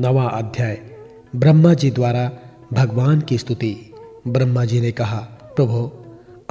[0.00, 0.78] नवा अध्याय।
[1.36, 2.32] ब्रह्मा जी द्वारा
[2.72, 3.94] भगवान की स्तुति।
[4.28, 5.16] ब्रह्मा जी ने कहा,
[5.56, 5.90] प्रभु,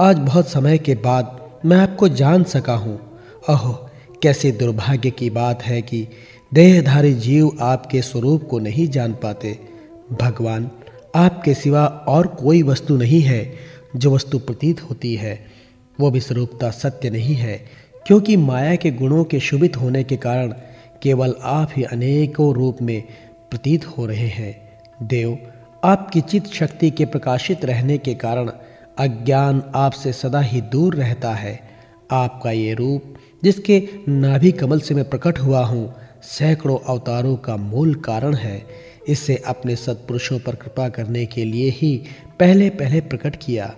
[0.00, 3.90] आज बहुत समय के बाद मैं आपको जान सका हूँ। अहो
[4.22, 6.08] कैसे दुर्भाग्य की बात है कि
[6.54, 9.58] देहधारी जीव आपके स्वरूप को नहीं जान पाते।
[10.20, 10.70] भगवान,
[11.14, 13.54] आपके सिवा और कोई वस्तु नहीं है।
[13.96, 15.46] जो वस्तु प्रतीत होती है,
[16.00, 17.64] वो भी स्वरूपता सत्य नहीं है,
[18.06, 20.54] क्योंकि माया के गुणों के शुभित होने के कारण
[21.02, 23.02] केवल आप ही अनेकों रूप में
[23.50, 25.38] प्रतीत हो रहे हैं। देव,
[25.84, 28.50] आपकी चित शक्ति के प्रकाशित रहने के कारण
[28.98, 31.60] अज्ञान आपसे सदा ही दूर रहता है।
[32.10, 33.14] आपका ये रूप,
[33.44, 38.66] जिसके नाभि कमल से मैं प्रकट हुआ हूँ, सैकड़ों अवतारों का मूल कारण है।
[39.08, 42.04] इसे अपने सत्पुरुषों पर कृपा करने के लिए ही
[42.40, 43.74] पहले पहले प्रकट किया।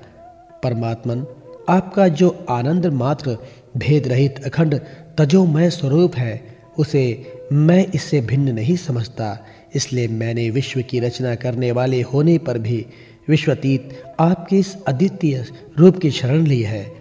[0.62, 1.26] परमात्मन,
[1.68, 3.36] आपका जो आनंद मात्र
[3.76, 4.80] भेद रहित अखंड
[5.18, 11.72] तजोमय स्वरूप है, उसे मैं इससे भिन्न नहीं समझता। इसलिए मैंने विश्व की रचना करने
[11.72, 12.86] वाले होने पर भी
[13.28, 15.46] विश्वतीत आपके इस अद्वितीय
[15.78, 16.92] रूप की शरण ली है।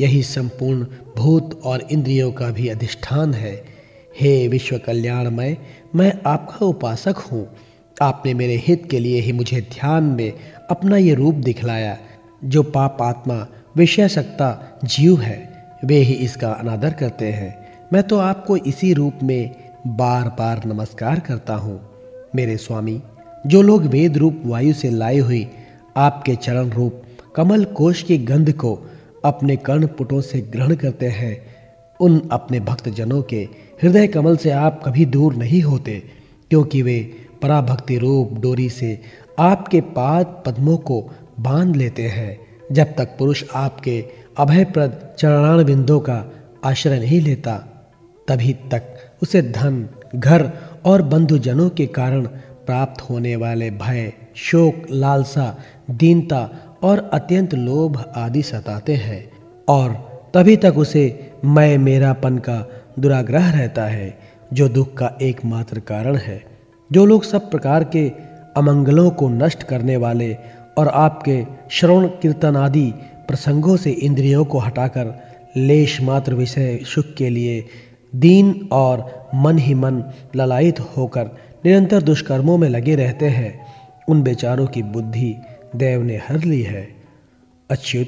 [0.00, 3.64] यही संपूर्ण भूत और इंद्रियों का भी अधिष्ठान है।
[4.20, 5.56] हे विश्व कल्याणमय,
[5.94, 7.56] मैं आपका उपासक हूँ।
[8.02, 10.32] आपने मेरे हित के लिए ही मुझे ध्यान में
[10.70, 11.98] अपना ये रूप दिखलाया,
[12.44, 18.18] जो पाप आत्मा, विषय सकता जीव है। वे ही इसका अनादर करते हैं। मैं तो
[18.18, 19.54] आपको इसी रूप में
[19.86, 21.91] बार बार नमस्कार करता हूँ।
[22.36, 23.02] मेरे स्वामी,
[23.46, 25.46] जो लोग वेद रूप वायु से लाए हुई
[25.96, 27.02] आपके चरण रूप
[27.36, 28.78] कमल कोश की गंध को
[29.24, 31.46] अपने कर्ण पुटों से ग्रहण करते हैं,
[32.00, 33.48] उन अपने भक्त जनों के
[33.82, 36.02] हृदय कमल से आप कभी दूर नहीं होते,
[36.50, 39.00] क्योंकि वे पराभक्ति रूप डोरी से
[39.38, 41.10] आपके पाद पद्मों को
[41.40, 42.38] बाँध लेते हैं।
[42.72, 44.04] जब तक पुरुष आपके
[44.38, 46.24] अभयप्रद चरणाण बिंदों का
[46.64, 47.56] आश्रय नहीं लेता,
[48.28, 48.82] तभी तक
[49.22, 50.52] उसे धन, घर
[50.84, 52.26] और बंधुजनों के कारण
[52.66, 55.58] प्राप्त होने वाले भय, शोक, लालसा,
[55.90, 56.50] दीनता
[56.82, 59.32] और अत्यंत लोभ आदि सताते हैं
[59.68, 64.18] और तभी तक उसे मैं, मेरापन का दुराग्रह रहता है,
[64.52, 66.44] जो दुख का एकमात्र कारण है।
[66.92, 68.12] जो लोग सब प्रकार के
[68.56, 70.36] अमंगलों को नष्ट करने वाले
[70.78, 72.92] और आपके श्रवण, कीर्तन आदि
[73.28, 75.22] प्रसंगों से इंद्रियों को हटाकर
[75.56, 77.66] लेश मात्र विषय सुख के लिए
[78.16, 80.04] दीन और मन ही मन
[80.36, 81.26] ललायित होकर
[81.64, 83.66] निरंतर दुष्कर्मों में लगे रहते हैं।
[84.08, 85.36] उन बेचारों की बुद्धि
[85.76, 86.88] देव ने हर ली है।
[87.70, 88.06] अच्युत,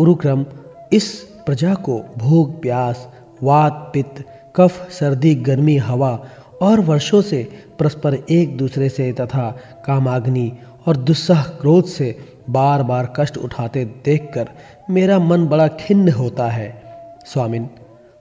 [0.00, 0.46] उरुक्रम,
[0.92, 1.14] इस
[1.46, 3.08] प्रजा को भूख प्यास,
[3.42, 4.24] वात, पित्त,
[4.56, 6.24] कफ, सर्दी, गर्मी, हवा
[6.62, 7.48] और वर्षों से
[7.78, 10.52] परस्पर एक दूसरे से तथा कामाग्नि
[10.86, 12.18] और दुस्सह क्रोध से
[12.50, 14.48] बार बार कष्ट उठाते देखकर
[14.90, 16.82] मेरा मन बड़ा खिन्न होता है।
[17.26, 17.70] स्वामिन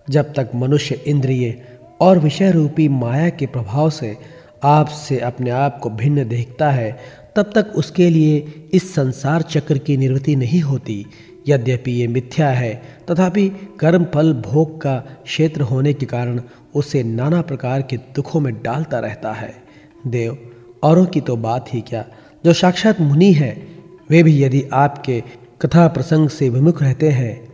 [0.09, 1.62] जब तक मनुष्य इंद्रिय
[2.01, 4.18] और विषय रूपी माया के प्रभाव से
[4.63, 7.00] आपसे अपने आप को भिन्न देखता है,
[7.35, 11.06] तब तक उसके लिए इस संसार चक्र की निवृत्ति नहीं होती।
[11.47, 12.81] यद्यपि ये मिथ्या है,
[13.12, 16.41] तथापि कर्म फल भोग का क्षेत्र होने के कारण
[16.75, 19.53] उसे नाना प्रकार के दुखों में डालता रहता है।
[20.07, 20.51] देव,
[20.84, 22.06] औरों की तो बात ही क्या?
[22.46, 23.67] जो साक्षात मुनि है,
[24.09, 25.23] वे भी यदि आपके
[25.62, 27.47] कथा प्रसंग से विमुख रहते हैं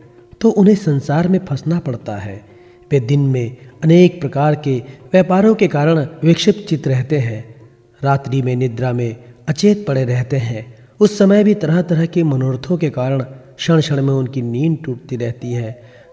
[0.43, 2.45] तो उन्हें संसार में फंसना पड़ता है।
[2.91, 4.83] वे दिन में अनेक प्रकार के
[5.13, 7.55] व्यापारों के कारण विक्षिप्त चित रहते हैं।
[8.01, 10.65] रात्रि में निद्रा में अचेत पड़े रहते हैं।
[10.99, 13.21] उस समय भी तरह तरह के मनोरथों के कारण
[13.57, 15.71] क्षण क्षण में उनकी नींद टूटती रहती है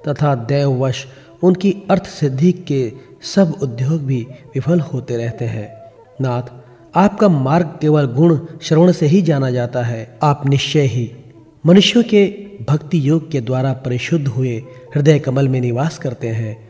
[0.09, 1.07] तथा दैववश
[1.43, 2.93] उनकी अर्थ सिद्धि के
[3.23, 5.69] सब उद्योग भी विफल होते रहते हैं।
[6.21, 6.43] नाथ,
[6.95, 11.11] आपका मार्ग केवल गुण श्रवण से ही जाना जाता है। आप निश्चय ही
[11.67, 12.27] मनुष्यों के
[12.69, 14.57] भक्ति योग के द्वारा परिशुद्ध हुए
[14.95, 16.69] हृदय कमल में निवास करते हैं।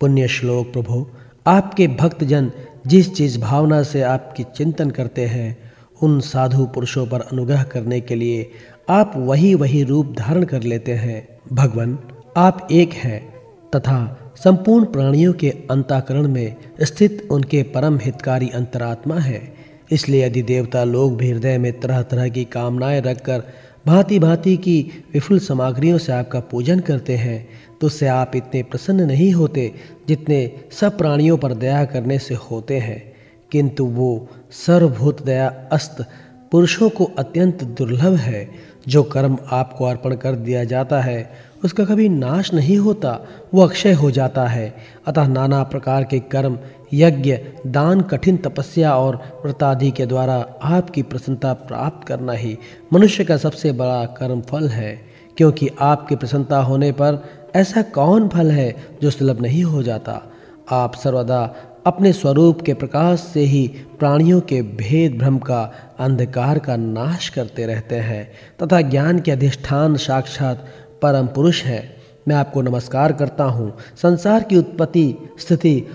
[0.00, 1.06] पुण्य श्लोक, प्रभु,
[1.46, 2.52] आपके भक्तजन
[2.86, 5.72] जिस चीज़ भावना से आपकी चिंतन करते हैं,
[6.02, 8.50] उन साधु पुरुषों पर अनुग्रह करने के लिए
[8.88, 11.98] आप वही वही रूप धारण कर लेते हैं। भगवान,
[12.36, 13.34] आप एक हैं
[13.76, 19.54] तथा संपूर्ण प्राणियों के अंताकरण में स्थित उनके परम हितकारी अंतरात्मा है।
[19.90, 23.42] इसलिए यदि देवता लोग भी हृदय में तरह तरह की कामनाएँ रखकर
[23.86, 27.48] भांति भांति की विफुल सामग्रियों से आपका पूजन करते हैं
[27.80, 29.74] तो उससे आप इतने प्रसन्न नहीं होते
[30.08, 33.12] जितने सब प्राणियों पर दया करने से होते हैं।
[33.52, 36.06] किंतु वो सर्वभूत दया अस्त
[36.52, 38.50] पुरुषों को अत्यंत दुर्लभ है,
[38.88, 41.30] जो कर्म आपको अर्पण कर दिया जाता है।
[41.64, 43.18] उसका कभी नाश नहीं होता
[43.54, 44.74] वो अक्षय हो जाता है।
[45.06, 46.58] अतः नाना प्रकार के कर्म,
[46.92, 52.58] यज्ञ, दान, कठिन तपस्या और व्रतादि के द्वारा आपकी प्रसन्नता प्राप्त करना ही
[52.92, 55.00] मनुष्य का सबसे बड़ा कर्म फल है,
[55.36, 57.24] क्योंकि आपकी प्रसन्नता होने पर
[57.54, 60.22] ऐसा कौन फल है जो सुलभ नहीं हो जाता?
[60.70, 61.54] आप सर्वदा
[61.86, 63.66] अपने स्वरूप के प्रकाश से ही
[63.98, 69.96] प्राणियों के भेद भ्रम का, अंधकार का नाश करते रहते हैं, तथा ज्ञान के अधिष्ठान
[69.96, 70.66] साक्षात
[71.02, 71.96] परम पुरुष है।
[72.28, 75.86] मैं आपको नमस्कार करता हूँ। संसार की उत्पत्ति, स्थिति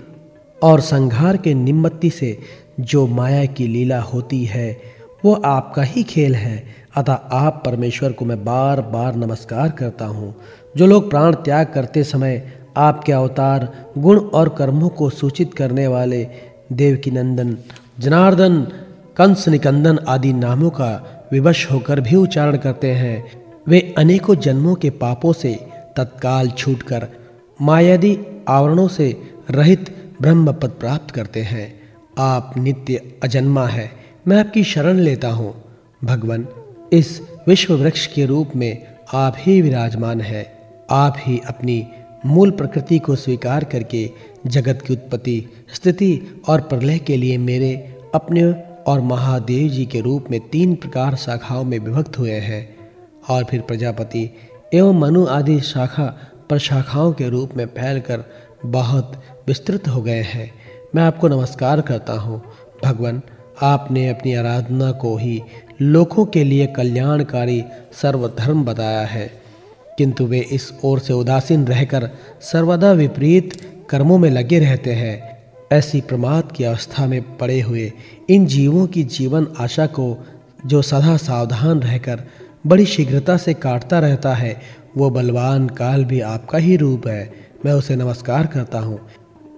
[0.62, 2.38] और संहार के निम्मति से
[2.80, 4.80] जो माया की लीला होती है,
[5.24, 6.64] वो आपका ही खेल है।
[6.96, 10.34] अतः आप परमेश्वर को मैं बार बार नमस्कार करता हूँ।
[10.76, 16.28] जो लोग प्राण त्याग करते समय आपके अवतार, गुण और कर्मों को सूचित करने वाले
[16.72, 17.56] देवकी नंदन
[17.98, 18.60] जनार्दन,
[19.16, 24.90] कंस निकंदन आदि नामों का विवश होकर भी उच्चारण करते हैं। वे अनेकों जन्मों के
[24.90, 25.54] पापों से
[25.96, 27.08] तत्काल छूटकर
[27.62, 28.18] मायादी
[28.48, 31.80] आवरणों से रहित ब्रह्म पद प्राप्त करते हैं।
[32.18, 33.90] आप नित्य अजन्मा है।
[34.28, 35.62] मैं आपकी शरण लेता हूँ।
[36.04, 36.48] भगवान,
[36.92, 41.86] इस विश्व वृक्ष के रूप में आप ही विराजमान है। आप ही अपनी
[42.26, 44.10] मूल प्रकृति को स्वीकार करके
[44.46, 48.44] जगत की उत्पत्ति, स्थिति और प्रलय के लिए मेरे अपने
[48.86, 52.75] और महादेव जी के रूप में तीन प्रकार शाखाओं में विभक्त हुए हैं।
[53.28, 54.30] और फिर प्रजापति
[54.74, 56.04] एवं मनु आदि शाखा
[56.48, 58.24] प्रशाखाओं के रूप में फैलकर
[58.66, 60.52] बहुत विस्तृत हो गए हैं।
[60.94, 62.42] मैं आपको नमस्कार करता हूँ।
[62.84, 63.22] भगवान,
[63.62, 65.42] आपने अपनी आराधना को ही
[65.82, 69.30] लोगों के लिए कल्याणकारी सर्वधर्म बताया है।
[69.98, 75.36] किंतु वे इस ओर से उदासीन रहकर सर्वदा विपरीत कर्मों में लगे रहते हैं।
[75.72, 77.92] ऐसी प्रमाद की अवस्था में पड़े हुए
[78.30, 80.26] इन जीवों की जीवन आशा को
[80.66, 82.22] जो सदा सावधान रहकर
[82.66, 84.60] बड़ी शीघ्रता से काटता रहता है।
[84.96, 87.32] वो बलवान काल भी आपका ही रूप है।
[87.64, 88.98] मैं उसे नमस्कार करता हूँ।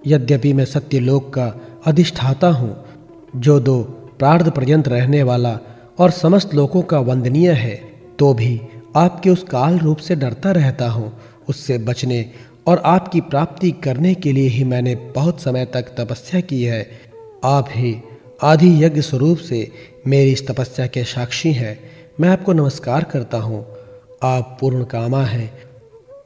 [0.07, 1.47] यद्यपि मैं सत्यलोक का
[1.87, 2.85] अधिष्ठाता हूँ,
[3.37, 3.83] जो दो
[4.19, 5.59] प्रार्थ पर्यंत रहने वाला
[5.99, 7.75] और समस्त लोगों का वंदनीय है
[8.19, 8.61] तो भी
[8.97, 11.13] आपके उस काल रूप से डरता रहता हूँ।
[11.49, 12.25] उससे बचने
[12.67, 16.87] और आपकी प्राप्ति करने के लिए ही मैंने बहुत समय तक तपस्या की है।
[17.45, 17.97] आप ही
[18.43, 19.71] आदि यज्ञ स्वरूप से
[20.07, 21.79] मेरी इस तपस्या के साक्षी हैं।
[22.21, 23.67] मैं आपको नमस्कार करता हूँ।
[24.23, 25.53] आप पूर्ण कामा हैं।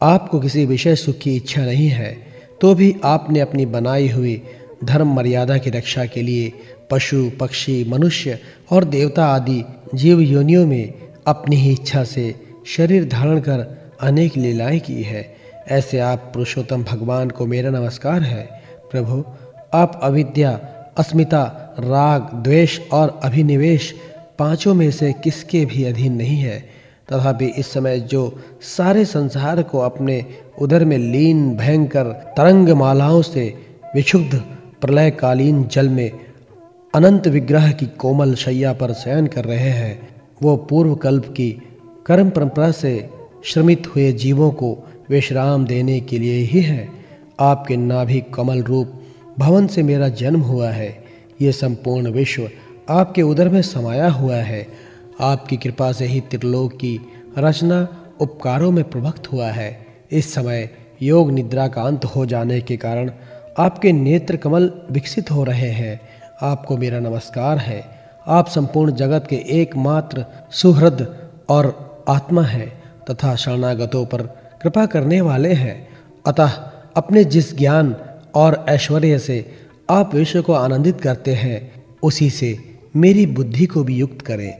[0.03, 2.17] आपको किसी विषय सुख की इच्छा नहीं है
[2.61, 4.43] तो भी आपने अपनी बनाई हुई
[4.85, 6.53] धर्म मर्यादा की रक्षा के लिए
[6.91, 8.39] पशु, पक्षी, मनुष्य
[8.71, 10.94] और देवता आदि जीव योनियों में
[11.27, 12.35] अपनी ही इच्छा से
[12.67, 15.35] शरीर धारण कर अनेक लीलाएँ की है।
[15.69, 19.25] ऐसे आप पुरुषोत्तम भगवान को मेरा नमस्कार है। प्रभु,
[19.75, 20.53] आप अविद्या,
[20.97, 23.94] अस्मिता, राग, द्वेष और अभिनिवेश
[24.43, 26.59] पाँचों में से किसके भी अधीन नहीं है,
[27.09, 28.23] तथापि इस समय जो
[28.61, 30.25] सारे संसार को अपने
[30.61, 32.05] उदर में लीन, भयंकर
[32.37, 33.44] तरंग मालाओं से
[33.94, 34.35] विक्षुब्ध
[34.81, 36.11] प्रलयकालीन जल में
[36.94, 40.09] अनंत विग्रह की कोमल शैया पर शयन कर रहे हैं,
[40.43, 41.50] वो पूर्व कल्प की
[42.06, 43.11] कर्म परंपरा से
[43.44, 44.77] श्रमित हुए जीवों को
[45.11, 46.89] विश्राम देने के लिए ही है।
[47.41, 48.93] आपके नाभि कमल रूप
[49.39, 51.05] भवन से मेरा जन्म हुआ है।
[51.43, 52.49] ये संपूर्ण विश्व
[52.90, 54.67] आपके उदर में समाया हुआ है।
[55.20, 57.00] आपकी कृपा से ही त्रिलोक की
[57.38, 57.88] रचना
[58.20, 60.70] उपकारों में प्रभक्त हुआ है। इस समय
[61.02, 63.12] योग निद्रा का अंत हो जाने के कारण
[63.58, 66.00] आपके नेत्र कमल विकसित हो रहे हैं।
[66.43, 67.84] आपको मेरा नमस्कार है।
[68.26, 74.23] आप संपूर्ण जगत के एकमात्र सुहृद और आत्मा है तथा शरणागतों पर
[74.62, 75.88] कृपा करने वाले हैं।
[76.26, 76.49] अतः
[76.96, 77.96] अपने जिस ज्ञान
[78.34, 79.46] और ऐश्वर्य से
[79.90, 84.55] आप विश्व को आनंदित करते हैं, उसी से मेरी बुद्धि को भी युक्त करें,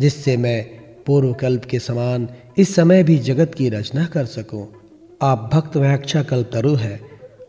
[0.00, 0.62] जिससे मैं
[1.06, 2.28] पूर्व कल्प के समान
[2.58, 4.66] इस समय भी जगत की रचना कर सकूँ।
[5.22, 7.00] आप भक्त व्याख्या कल्प तरु है।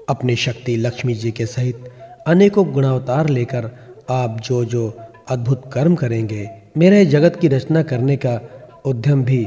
[0.09, 1.89] अपनी शक्ति लक्ष्मी जी के सहित
[2.27, 3.69] अनेकों गुणावतार लेकर
[4.09, 4.97] आप जो जो
[5.29, 8.39] अद्भुत कर्म करेंगे, मेरे जगत की रचना करने का
[8.85, 9.45] उद्यम भी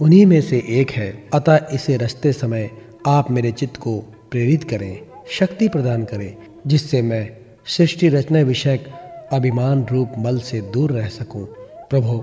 [0.00, 2.70] उन्हीं में से एक है। अतः इसे रचते समय
[3.06, 3.98] आप मेरे चित्त को
[4.30, 5.00] प्रेरित करें,
[5.30, 6.34] शक्ति प्रदान करें,
[6.66, 7.30] जिससे मैं
[7.66, 8.86] सृष्टि रचना विषयक
[9.32, 11.44] अभिमान रूप मल से दूर रह सकूँ।
[11.90, 12.22] प्रभु,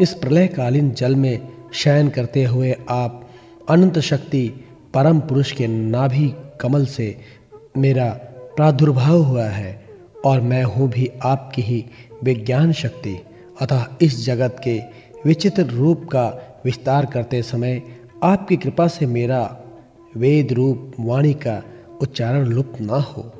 [0.00, 3.28] इस प्रलयकालीन जल में शयन करते हुए आप
[3.70, 4.48] अनंत शक्ति
[4.94, 7.16] परम पुरुष के नाभि कमल से
[7.76, 8.08] मेरा
[8.56, 9.84] प्रादुर्भाव हुआ है
[10.24, 11.84] और मैं हूँ भी आपकी ही
[12.24, 13.18] विज्ञान शक्ति।
[13.60, 14.78] अतः इस जगत के
[15.26, 16.26] विचित्र रूप का
[16.64, 17.82] विस्तार करते समय
[18.22, 19.42] आपकी कृपा से मेरा
[20.16, 21.62] वेद रूप वाणी का
[22.00, 23.32] उच्चारण लुप्त ना हो।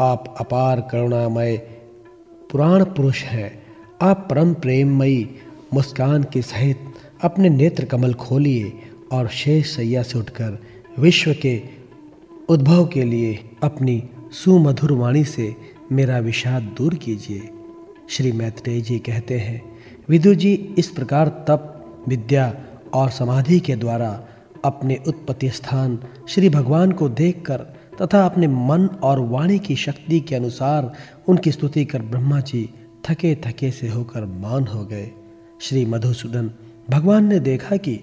[0.00, 1.56] आप अपार करुणामय
[2.52, 3.62] पुराण पुरुष हैं।
[4.02, 5.28] आप परम प्रेममयी
[5.74, 6.80] मुस्कान के सहित
[7.22, 8.72] अपने नेत्र कमल खोलिए
[9.12, 10.58] और शेष सैया से उठकर
[10.98, 11.62] विश्व के
[12.48, 15.56] उद्भव के लिए अपनी सुमधुर वाणी से
[15.92, 17.48] मेरा विषाद दूर कीजिए।
[18.10, 19.62] श्री मैत्रेय जी कहते हैं
[20.08, 21.68] विदुर जी, इस प्रकार तप,
[22.08, 22.54] विद्या
[22.94, 24.28] और समाधि के द्वारा
[24.64, 30.34] अपने उत्पत्ति स्थान श्री भगवान को देखकर तथा अपने मन और वाणी की शक्ति के
[30.34, 30.92] अनुसार
[31.28, 32.68] उनकी स्तुति कर ब्रह्मा जी
[33.08, 35.10] थके थके से होकर मान हो गए।
[35.60, 36.50] श्री मधुसूदन,
[36.90, 38.00] भगवान ने देखा कि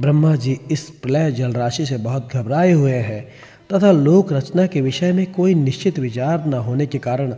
[0.00, 3.24] ब्रह्मा जी इस प्रलय जल राशि से बहुत घबराए हुए हैं
[3.72, 7.34] तथा लोक रचना के विषय में कोई निश्चित विचार न होने के कारण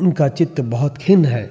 [0.00, 1.46] उनका चित्त बहुत खिन्न है।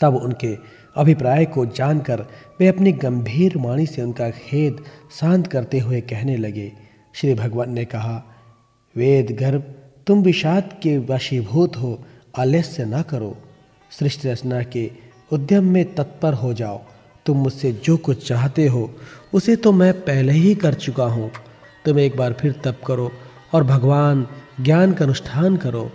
[0.00, 0.56] तब उनके
[0.96, 2.20] अभिप्राय को जानकर
[2.60, 4.82] वे अपनी गंभीर वाणी से उनका खेद
[5.20, 6.72] शांत करते हुए कहने लगे।
[7.14, 8.22] श्री भगवान ने कहा
[8.96, 9.74] वेद, गर्भ,
[10.06, 12.04] तुम विषाद के वशीभूत हो,
[12.38, 13.36] आलस्य न करो।
[13.98, 14.90] सृष्टि रचना के
[15.32, 16.80] उद्यम में तत्पर हो जाओ।
[17.26, 18.94] तुम मुझसे जो कुछ चाहते हो,
[19.34, 21.30] उसे तो मैं पहले ही कर चुका हूँ।
[21.84, 23.12] तुम एक बार फिर तप करो
[23.54, 24.26] और भगवान
[24.60, 25.90] ज्ञान का अनुष्ठान करो।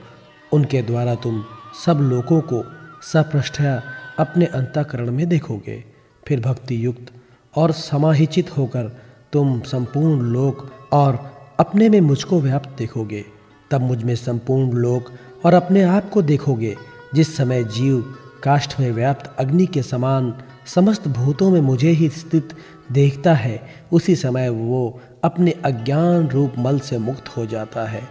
[0.53, 1.45] उनके द्वारा तुम
[1.85, 2.63] सब लोगों को
[3.01, 3.83] सपृष्ठया
[4.19, 5.83] अपने अंतकरण में देखोगे।
[6.27, 7.13] फिर भक्ति युक्त
[7.55, 9.01] और समाहिचित होकर
[9.33, 13.25] तुम संपूर्ण लोक और अपने में मुझको व्याप्त देखोगे,
[13.71, 15.11] तब मुझमें संपूर्ण लोक
[15.45, 16.77] और अपने आप को देखोगे,
[17.13, 20.33] जिस समय जीव काष्ठ में व्याप्त अग्नि के समान
[20.65, 22.53] समस्त भूतों में मुझे ही स्थित
[22.91, 28.03] देखता है, उसी समय वो अपने अज्ञान रूप मल से मुक्त हो जाता है।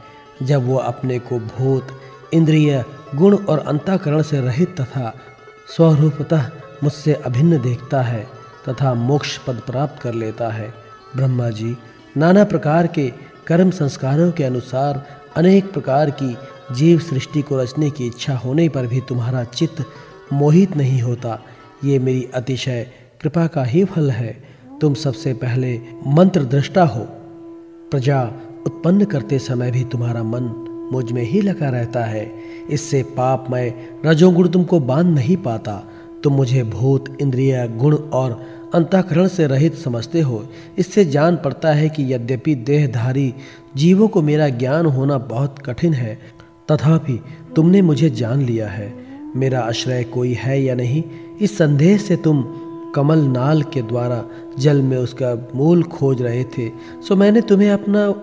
[0.43, 1.89] जब वो अपने को भूत,
[2.35, 2.85] इंद्रिय,
[3.15, 5.15] गुण और अंतःकरण से रहित तथा
[5.77, 6.51] स्वरूपतः
[6.83, 8.27] मुझसे अभिन्न देखता है
[8.69, 10.75] तथा मोक्ष पद प्राप्त कर लेता है।
[11.17, 11.77] ब्रह्मा जी,
[12.17, 16.37] नाना प्रकार के कर्म संस्कारों के अनुसार अनेक प्रकार की
[16.75, 19.85] जीव सृष्टि को रचने की इच्छा होने पर भी तुम्हारा चित्त
[20.33, 21.43] मोहित नहीं होता।
[21.85, 22.87] ये मेरी अतिशय
[23.21, 24.45] कृपा का ही फल है।
[24.81, 27.01] तुम सबसे पहले मंत्र दृष्टा हो।
[27.91, 28.23] प्रजा
[28.67, 30.43] उत्पन्न करते समय भी तुम्हारा मन
[30.93, 32.33] मुझमें ही लगा रहता है।
[32.71, 33.75] इससे पाप मैं
[34.07, 35.83] रजोगुण तुमको बाँध नहीं पाता।
[36.23, 40.45] तुम मुझे भूत, इंद्रिय, गुण और अंतःकरण से रहित समझते हो।
[40.79, 43.35] इससे जान पड़ता है कि यद्यपि देहधारी
[43.77, 46.19] जीवों को मेरा ज्ञान होना बहुत कठिन है,
[46.71, 47.21] तथापि
[47.57, 48.93] तुमने मुझे जान लिया है।
[49.37, 51.03] मेरा आश्रय कोई है या नहीं,
[51.41, 52.43] इस संदेह से तुम
[52.95, 54.25] कमल नाल के द्वारा
[54.59, 56.69] जल में उसका मूल खोज रहे थे,
[57.09, 58.15] सो मैंने तुम्हें अपना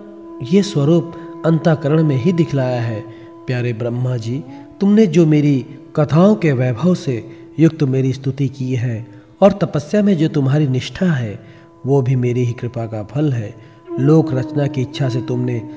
[0.52, 1.14] ये स्वरूप
[1.46, 3.00] अंताकरण में ही दिखलाया है।
[3.48, 4.44] प्यारे ब्रह्मा जी,
[4.80, 5.66] तुमने जो मेरी
[5.96, 7.24] कथाओं के वैभव से
[7.60, 11.40] युक्त मेरी स्तुति की है और तपस्या में जो तुम्हारी निष्ठा है,
[11.86, 13.56] वो भी मेरी ही कृपा का फल है।
[14.00, 15.70] लोक रचना की इच्छा से तुमने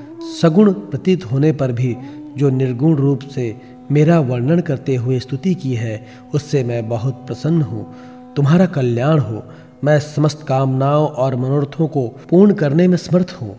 [0.43, 1.97] सगुण प्रतीत होने पर भी
[2.37, 3.57] जो निर्गुण रूप से
[3.91, 7.95] मेरा वर्णन करते हुए स्तुति की है, उससे मैं बहुत प्रसन्न हूँ।
[8.37, 9.43] तुम्हारा कल्याण हो।
[9.85, 13.57] मैं समस्त कामनाओं और मनोरथों को पूर्ण करने में समर्थ हूँ।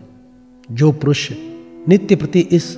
[0.72, 1.32] जो पुरुष
[1.88, 2.72] नित्य प्रति इस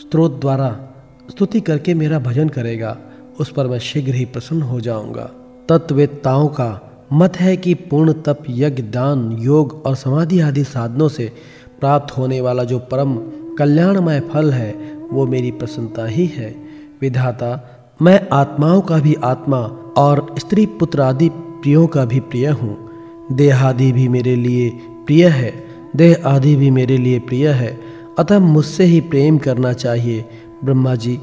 [0.00, 0.88] स्त्रोत द्वारा
[1.30, 2.98] स्तुति करके मेरा भजन करेगा,
[3.40, 5.30] उस पर मैं शीघ्र ही प्रसन्न हो जाऊँगा।
[5.68, 11.32] तत्वेताओं का मत है कि पूर्ण तप, यज्ञ, दान, योग और समाधि आदि साधनों से
[11.80, 13.14] प्राप्त होने वाला जो परम
[13.58, 16.56] कल्याणमय फल है, वो मेरी प्रसन्नता ही है।
[17.00, 19.58] विधाता, मैं आत्माओं का भी आत्मा
[19.96, 22.90] और स्त्री पुत्र आदि प्रियों का भी प्रिय हूँ।
[23.32, 24.70] देह आदि भी मेरे लिए
[25.06, 25.64] प्रिय है,
[25.96, 27.80] देह आदि भी मेरे लिए प्रिय है।
[28.18, 30.24] अतः मुझसे ही प्रेम करना चाहिए।
[30.64, 31.16] ब्रह्मा जी,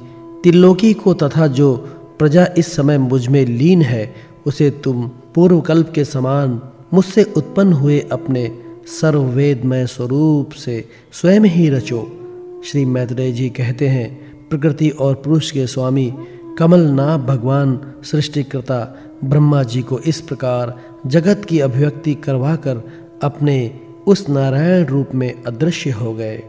[0.44, 1.75] त्रिलोकी को तथा जो
[2.20, 6.62] प्रजा इस समय मुझमें लीन है उसे तुम पूर्वकल्प के समान
[6.94, 12.22] मुझसे उत्पन्न हुए अपने सर्ववेदमय स्वरूप से स्वयं ही रचो।
[12.66, 14.08] श्री मैत्रेय जी कहते हैं,
[14.50, 16.14] प्रकृति और पुरुष के स्वामी
[16.60, 22.82] कमलनाभ भगवान सृष्टिकर्ता ब्रह्मा जी को इस प्रकार जगत की अभिव्यक्ति करवाकर
[23.24, 26.44] अपने उस नारायण रूप में अदृश्य हो गए।